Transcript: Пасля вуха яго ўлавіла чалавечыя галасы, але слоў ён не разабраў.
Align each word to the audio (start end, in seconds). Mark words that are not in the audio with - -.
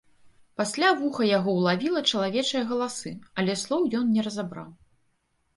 Пасля 0.59 0.87
вуха 1.01 1.27
яго 1.37 1.49
ўлавіла 1.57 2.01
чалавечыя 2.13 2.63
галасы, 2.71 3.13
але 3.43 3.57
слоў 3.65 3.81
ён 4.01 4.05
не 4.15 4.21
разабраў. 4.31 4.69